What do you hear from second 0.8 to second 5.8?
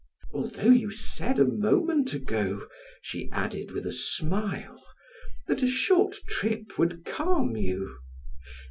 said a moment ago," she added with a smile, "that a